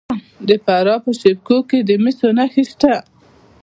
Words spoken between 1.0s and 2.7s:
په شیب کوه کې د مسو نښې